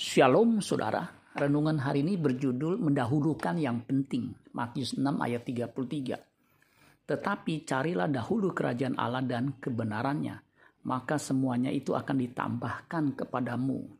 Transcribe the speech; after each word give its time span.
Shalom 0.00 0.64
saudara, 0.64 1.04
renungan 1.36 1.76
hari 1.76 2.00
ini 2.00 2.16
berjudul 2.16 2.80
mendahulukan 2.80 3.52
yang 3.60 3.84
penting. 3.84 4.32
Matius 4.56 4.96
6 4.96 5.04
ayat 5.20 5.44
33. 5.44 7.04
Tetapi 7.04 7.52
carilah 7.68 8.08
dahulu 8.08 8.56
kerajaan 8.56 8.96
Allah 8.96 9.20
dan 9.20 9.60
kebenarannya, 9.60 10.40
maka 10.88 11.20
semuanya 11.20 11.68
itu 11.68 11.92
akan 11.92 12.16
ditambahkan 12.16 13.12
kepadamu. 13.12 13.92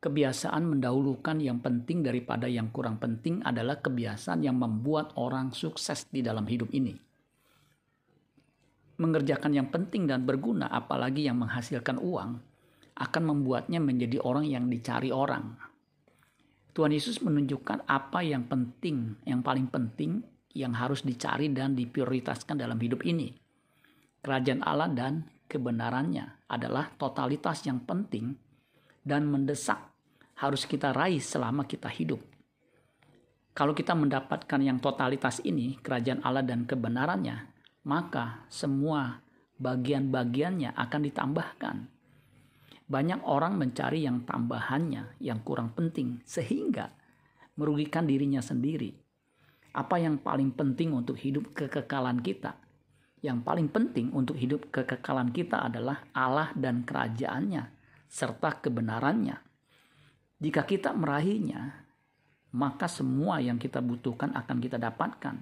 Kebiasaan 0.00 0.64
mendahulukan 0.64 1.44
yang 1.44 1.60
penting 1.60 2.00
daripada 2.00 2.48
yang 2.48 2.72
kurang 2.72 2.96
penting 2.96 3.44
adalah 3.44 3.76
kebiasaan 3.84 4.48
yang 4.48 4.56
membuat 4.56 5.12
orang 5.20 5.52
sukses 5.52 6.08
di 6.08 6.24
dalam 6.24 6.48
hidup 6.48 6.72
ini. 6.72 6.96
Mengerjakan 8.96 9.60
yang 9.60 9.68
penting 9.68 10.08
dan 10.08 10.24
berguna, 10.24 10.72
apalagi 10.72 11.28
yang 11.28 11.36
menghasilkan 11.44 12.00
uang, 12.00 12.55
akan 12.96 13.22
membuatnya 13.28 13.76
menjadi 13.76 14.18
orang 14.24 14.48
yang 14.48 14.72
dicari 14.72 15.12
orang. 15.12 15.52
Tuhan 16.72 16.92
Yesus 16.92 17.20
menunjukkan 17.20 17.88
apa 17.88 18.20
yang 18.24 18.48
penting, 18.48 19.16
yang 19.24 19.40
paling 19.40 19.68
penting 19.68 20.24
yang 20.56 20.72
harus 20.72 21.04
dicari 21.04 21.52
dan 21.52 21.76
diprioritaskan 21.76 22.56
dalam 22.56 22.80
hidup 22.80 23.04
ini. 23.04 23.32
Kerajaan 24.24 24.64
Allah 24.64 24.88
dan 24.92 25.24
kebenarannya 25.48 26.48
adalah 26.48 26.88
totalitas 26.96 27.64
yang 27.68 27.84
penting 27.84 28.32
dan 29.04 29.28
mendesak 29.28 29.78
harus 30.36 30.68
kita 30.68 30.92
raih 30.92 31.20
selama 31.20 31.64
kita 31.64 31.88
hidup. 31.88 32.20
Kalau 33.56 33.72
kita 33.72 33.96
mendapatkan 33.96 34.60
yang 34.60 34.76
totalitas 34.84 35.40
ini, 35.40 35.80
kerajaan 35.80 36.20
Allah 36.20 36.44
dan 36.44 36.68
kebenarannya, 36.68 37.56
maka 37.88 38.44
semua 38.52 39.24
bagian-bagiannya 39.56 40.76
akan 40.76 41.00
ditambahkan 41.08 41.95
banyak 42.86 43.18
orang 43.26 43.58
mencari 43.58 44.06
yang 44.06 44.22
tambahannya 44.22 45.18
yang 45.18 45.42
kurang 45.42 45.74
penting 45.74 46.22
sehingga 46.22 46.94
merugikan 47.58 48.06
dirinya 48.06 48.38
sendiri. 48.38 48.94
Apa 49.74 49.98
yang 49.98 50.22
paling 50.22 50.54
penting 50.54 50.94
untuk 50.94 51.18
hidup 51.18 51.50
kekekalan 51.52 52.22
kita? 52.22 52.54
Yang 53.20 53.42
paling 53.42 53.68
penting 53.68 54.14
untuk 54.14 54.38
hidup 54.38 54.70
kekekalan 54.70 55.34
kita 55.34 55.66
adalah 55.66 56.06
Allah 56.14 56.54
dan 56.54 56.86
kerajaannya 56.86 57.74
serta 58.06 58.62
kebenarannya. 58.62 59.36
Jika 60.38 60.62
kita 60.62 60.94
meraihnya, 60.94 61.90
maka 62.54 62.86
semua 62.86 63.42
yang 63.42 63.58
kita 63.58 63.82
butuhkan 63.82 64.30
akan 64.36 64.56
kita 64.62 64.78
dapatkan. 64.78 65.36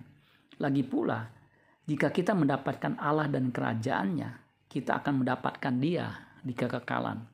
Lagi 0.58 0.82
pula, 0.86 1.28
jika 1.84 2.08
kita 2.08 2.32
mendapatkan 2.32 2.96
Allah 2.96 3.28
dan 3.28 3.52
kerajaannya, 3.52 4.30
kita 4.70 5.04
akan 5.04 5.22
mendapatkan 5.22 5.74
Dia 5.76 6.08
di 6.40 6.56
kekekalan. 6.56 7.33